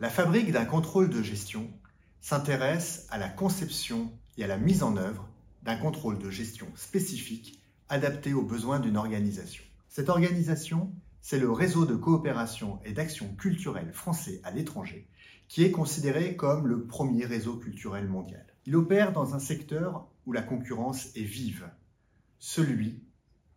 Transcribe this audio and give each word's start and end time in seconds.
La 0.00 0.08
fabrique 0.08 0.50
d'un 0.50 0.64
contrôle 0.64 1.10
de 1.10 1.22
gestion 1.22 1.70
s'intéresse 2.20 3.06
à 3.10 3.18
la 3.18 3.28
conception 3.28 4.10
et 4.38 4.44
à 4.44 4.46
la 4.46 4.56
mise 4.56 4.82
en 4.82 4.96
œuvre 4.96 5.28
d'un 5.62 5.76
contrôle 5.76 6.18
de 6.18 6.30
gestion 6.30 6.66
spécifique 6.74 7.60
adapté 7.88 8.32
aux 8.32 8.42
besoins 8.42 8.80
d'une 8.80 8.96
organisation. 8.96 9.62
Cette 9.88 10.08
organisation, 10.08 10.92
c'est 11.20 11.38
le 11.38 11.50
réseau 11.50 11.84
de 11.84 11.96
coopération 11.96 12.78
et 12.84 12.92
d'action 12.92 13.34
culturelle 13.34 13.92
français 13.92 14.40
à 14.42 14.50
l'étranger, 14.50 15.06
qui 15.48 15.64
est 15.64 15.70
considéré 15.70 16.34
comme 16.34 16.66
le 16.66 16.86
premier 16.86 17.26
réseau 17.26 17.56
culturel 17.56 18.08
mondial. 18.08 18.46
Il 18.66 18.76
opère 18.76 19.12
dans 19.12 19.34
un 19.34 19.38
secteur 19.38 20.06
la 20.32 20.42
concurrence 20.42 21.08
est 21.16 21.24
vive, 21.24 21.68
celui 22.38 23.02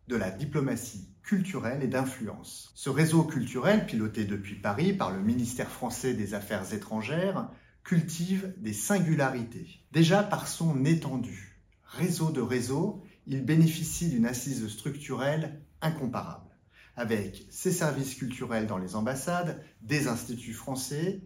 de 0.08 0.16
la 0.16 0.30
diplomatie 0.30 1.08
culturelle 1.22 1.82
et 1.82 1.88
d'influence. 1.88 2.70
Ce 2.74 2.90
réseau 2.90 3.24
culturel, 3.24 3.86
piloté 3.86 4.24
depuis 4.24 4.56
Paris 4.56 4.92
par 4.92 5.10
le 5.10 5.22
ministère 5.22 5.70
français 5.70 6.14
des 6.14 6.34
Affaires 6.34 6.74
étrangères, 6.74 7.48
cultive 7.82 8.54
des 8.58 8.72
singularités. 8.72 9.80
Déjà 9.92 10.22
par 10.22 10.46
son 10.46 10.84
étendue. 10.84 11.60
Réseau 11.84 12.30
de 12.30 12.40
réseau, 12.40 13.02
il 13.26 13.44
bénéficie 13.44 14.08
d'une 14.08 14.26
assise 14.26 14.68
structurelle 14.68 15.62
incomparable, 15.80 16.50
avec 16.96 17.46
ses 17.50 17.72
services 17.72 18.14
culturels 18.14 18.66
dans 18.66 18.78
les 18.78 18.96
ambassades, 18.96 19.64
des 19.82 20.08
instituts 20.08 20.52
français, 20.52 21.22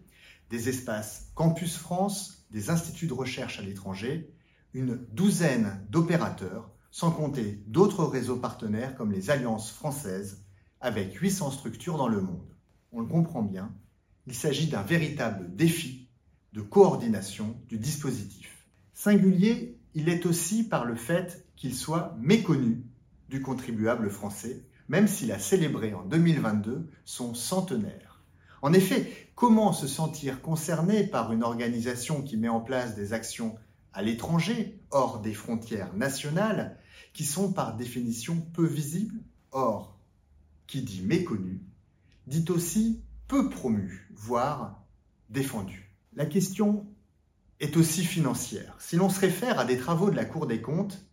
des 0.51 0.69
espaces 0.69 1.31
Campus 1.35 1.77
France, 1.77 2.47
des 2.51 2.71
instituts 2.71 3.07
de 3.07 3.15
recherche 3.15 3.59
à 3.59 3.63
l'étranger, 3.63 4.33
une 4.75 4.97
douzaine 5.13 5.85
d'opérateurs 5.91 6.71
sans 6.91 7.11
compter 7.11 7.63
d'autres 7.67 8.05
réseaux 8.05 8.37
partenaires 8.37 8.95
comme 8.95 9.13
les 9.13 9.31
alliances 9.31 9.71
françaises, 9.71 10.43
avec 10.81 11.15
800 11.15 11.51
structures 11.51 11.97
dans 11.97 12.09
le 12.09 12.21
monde. 12.21 12.55
On 12.93 13.01
le 13.01 13.07
comprend 13.07 13.43
bien, 13.43 13.73
il 14.27 14.35
s'agit 14.35 14.69
d'un 14.69 14.83
véritable 14.83 15.55
défi 15.55 16.09
de 16.53 16.61
coordination 16.61 17.57
du 17.69 17.79
dispositif. 17.79 18.67
Singulier, 18.95 19.79
il 19.95 20.09
est 20.09 20.27
aussi 20.27 20.65
par 20.65 20.85
le 20.85 20.95
fait 20.95 21.47
qu'il 21.57 21.75
soit 21.75 22.17
méconnu 22.19 22.85
du 23.29 23.43
contribuable 23.43 24.11
français, 24.11 24.65
même 24.89 25.09
s'il 25.09 25.33
a 25.33 25.39
célébré 25.39 25.95
en 25.95 26.05
2022 26.05 26.89
son 27.05 27.35
centenaire. 27.35 28.23
En 28.63 28.73
effet, 28.73 29.31
comment 29.35 29.73
se 29.73 29.87
sentir 29.87 30.41
concerné 30.41 31.05
par 31.05 31.33
une 31.33 31.43
organisation 31.43 32.23
qui 32.23 32.37
met 32.37 32.49
en 32.49 32.61
place 32.61 32.97
des 32.97 33.13
actions 33.13 33.57
à 33.99 34.03
l'étranger, 34.03 34.79
hors 34.93 35.19
des 35.19 35.35
frontières 35.35 35.93
nationales, 35.93 36.79
qui 37.15 37.25
sont 37.25 37.53
par 37.53 37.75
définition 37.75 38.41
peu 38.53 38.65
visibles. 38.65 39.19
Or, 39.51 39.99
qui 40.69 40.83
dit 40.83 41.03
méconnu, 41.03 41.61
dit 42.29 42.45
aussi 42.49 43.03
peu 43.27 43.51
promu, 43.51 44.09
voire 44.15 44.85
défendu. 45.31 45.93
La 46.15 46.27
question 46.27 46.87
est 47.59 47.77
aussi 47.77 48.05
financière. 48.05 48.77
Si 48.79 48.95
l'on 48.95 49.11
se 49.11 49.19
réfère 49.19 49.59
à 49.59 49.65
des 49.65 49.79
travaux 49.79 50.11
de 50.11 50.17
la 50.17 50.27
Cour 50.27 50.47
des 50.47 50.63
comptes, 50.63 51.05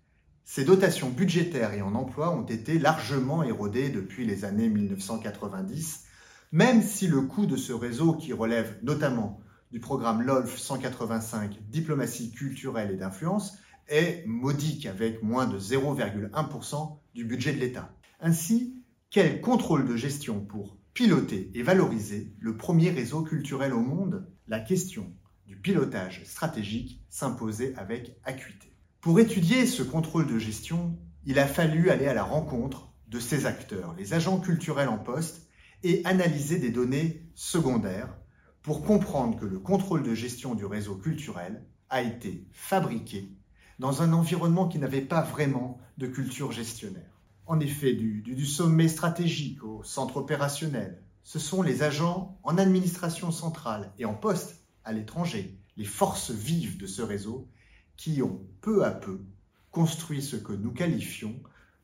ces 0.43 0.63
dotations 0.63 1.09
budgétaires 1.09 1.73
et 1.73 1.81
en 1.81 1.95
emploi 1.95 2.37
ont 2.37 2.45
été 2.45 2.77
largement 2.77 3.41
érodées 3.41 3.89
depuis 3.89 4.27
les 4.27 4.45
années 4.45 4.69
1990, 4.69 6.03
même 6.51 6.83
si 6.83 7.07
le 7.07 7.21
coût 7.21 7.47
de 7.47 7.57
ce 7.57 7.73
réseau, 7.73 8.13
qui 8.13 8.31
relève 8.31 8.77
notamment 8.83 9.41
du 9.75 9.81
programme 9.81 10.21
LOLF 10.21 10.57
185 10.57 11.59
Diplomatie 11.67 12.31
culturelle 12.31 12.91
et 12.91 12.95
d'influence 12.95 13.57
est 13.89 14.23
modique 14.25 14.85
avec 14.85 15.21
moins 15.21 15.47
de 15.47 15.59
0,1% 15.59 16.97
du 17.13 17.25
budget 17.25 17.51
de 17.51 17.59
l'État. 17.59 17.93
Ainsi, 18.21 18.81
quel 19.09 19.41
contrôle 19.41 19.85
de 19.85 19.97
gestion 19.97 20.39
pour 20.39 20.77
piloter 20.93 21.51
et 21.53 21.61
valoriser 21.61 22.33
le 22.39 22.55
premier 22.55 22.89
réseau 22.89 23.23
culturel 23.23 23.73
au 23.73 23.81
monde? 23.81 24.25
La 24.47 24.61
question 24.61 25.11
du 25.45 25.57
pilotage 25.57 26.23
stratégique 26.23 27.03
s'imposait 27.09 27.73
avec 27.75 28.15
acuité. 28.23 28.71
Pour 29.01 29.19
étudier 29.19 29.65
ce 29.65 29.83
contrôle 29.83 30.27
de 30.27 30.39
gestion, 30.39 30.97
il 31.25 31.37
a 31.37 31.47
fallu 31.47 31.89
aller 31.89 32.07
à 32.07 32.13
la 32.13 32.23
rencontre 32.23 32.93
de 33.09 33.19
ces 33.19 33.45
acteurs, 33.45 33.93
les 33.97 34.13
agents 34.13 34.39
culturels 34.39 34.87
en 34.87 34.99
poste, 34.99 35.49
et 35.83 36.01
analyser 36.05 36.59
des 36.59 36.71
données 36.71 37.29
secondaires 37.35 38.15
pour 38.65 38.83
comprendre 38.83 39.39
que 39.39 39.45
le 39.45 39.59
contrôle 39.59 40.01
de 40.01 40.15
gestion 40.15 40.55
du 40.55 40.65
réseau 40.65 40.95
culturel 40.95 41.63
a 41.91 42.01
été 42.01 42.47
fabriqué 42.51 43.31
dans 43.77 44.01
un 44.01 44.11
environnement 44.11 44.67
qui 44.67 44.79
n'avait 44.79 45.01
pas 45.01 45.21
vraiment 45.21 45.79
de 45.99 46.07
culture 46.07 46.51
gestionnaire. 46.51 47.21
En 47.45 47.59
effet, 47.59 47.93
du, 47.93 48.45
sommet 48.47 48.87
stratégique 48.87 49.63
au 49.63 49.83
centre 49.83 50.17
opérationnel, 50.17 50.99
ce 51.21 51.37
sont 51.37 51.61
les 51.61 51.83
agents 51.83 52.39
en 52.41 52.57
administration 52.57 53.29
centrale 53.29 53.93
et 53.99 54.05
en 54.05 54.15
poste 54.15 54.63
à 54.83 54.93
l'étranger, 54.93 55.59
les 55.77 55.85
forces 55.85 56.31
vives 56.31 56.79
de 56.79 56.87
ce 56.87 57.03
réseau, 57.03 57.47
qui 57.97 58.23
ont 58.23 58.41
peu 58.61 58.83
à 58.83 58.89
peu 58.89 59.21
construit 59.69 60.23
ce 60.23 60.37
que 60.37 60.53
nous 60.53 60.71
qualifions 60.71 61.39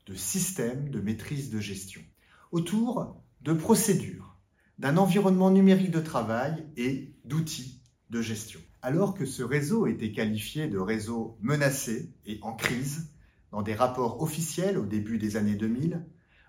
de 0.06 0.16
système 0.16 0.88
de 0.88 1.00
maîtrise 1.00 1.48
de 1.50 1.60
gestion, 1.60 2.02
autour 2.50 3.22
de 3.42 3.52
procédures 3.52 4.31
d'un 4.82 4.96
environnement 4.96 5.52
numérique 5.52 5.92
de 5.92 6.00
travail 6.00 6.66
et 6.76 7.14
d'outils 7.24 7.80
de 8.10 8.20
gestion. 8.20 8.58
Alors 8.82 9.14
que 9.14 9.24
ce 9.24 9.44
réseau 9.44 9.86
était 9.86 10.10
qualifié 10.10 10.66
de 10.66 10.76
réseau 10.76 11.38
menacé 11.40 12.12
et 12.26 12.40
en 12.42 12.54
crise 12.54 13.12
dans 13.52 13.62
des 13.62 13.74
rapports 13.74 14.20
officiels 14.20 14.76
au 14.76 14.84
début 14.84 15.18
des 15.18 15.36
années 15.36 15.54
2000, 15.54 16.04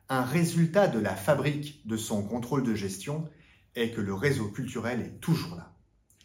un 0.10 0.24
résultat 0.24 0.88
de 0.88 0.98
la 0.98 1.16
fabrique 1.16 1.88
de 1.88 1.96
son 1.96 2.24
contrôle 2.24 2.64
de 2.64 2.74
gestion 2.74 3.30
est 3.76 3.92
que 3.92 4.02
le 4.02 4.16
réseau 4.16 4.48
culturel 4.48 5.02
est 5.02 5.20
toujours 5.20 5.56
là. 5.56 5.76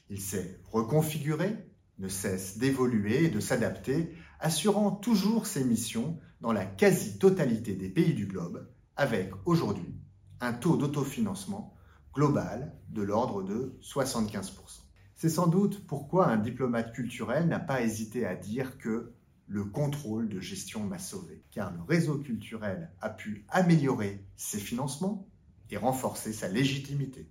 Il 0.08 0.19
s'est 0.22 0.62
reconfiguré, 0.72 1.58
ne 1.98 2.08
cesse 2.08 2.56
d'évoluer 2.56 3.26
et 3.26 3.28
de 3.28 3.38
s'adapter, 3.38 4.14
assurant 4.40 4.92
toujours 4.92 5.46
ses 5.46 5.62
missions 5.62 6.19
dans 6.40 6.52
la 6.52 6.64
quasi-totalité 6.64 7.75
des 7.75 7.90
pays 7.90 8.14
du 8.14 8.25
globe, 8.25 8.66
avec 8.96 9.30
aujourd'hui 9.44 9.94
un 10.40 10.54
taux 10.54 10.78
d'autofinancement 10.78 11.75
global 12.14 12.74
de 12.91 13.02
l'ordre 13.02 13.42
de 13.42 13.78
75%. 13.82 14.52
C'est 15.14 15.28
sans 15.28 15.46
doute 15.48 15.86
pourquoi 15.86 16.28
un 16.28 16.36
diplomate 16.36 16.92
culturel 16.92 17.48
n'a 17.48 17.58
pas 17.58 17.82
hésité 17.82 18.24
à 18.24 18.36
dire 18.36 18.78
que 18.78 19.12
le 19.48 19.64
contrôle 19.64 20.28
de 20.28 20.41
gestion 20.41 20.84
m'a 20.84 20.98
sauvé, 20.98 21.42
car 21.50 21.72
le 21.72 21.82
réseau 21.82 22.19
culturel 22.19 22.91
a 23.00 23.10
pu 23.10 23.44
améliorer 23.48 24.24
ses 24.36 24.58
financements 24.58 25.26
et 25.70 25.76
renforcer 25.76 26.32
sa 26.32 26.48
légitimité. 26.48 27.28